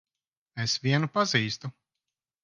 [0.63, 1.71] Es vienu pazīstu.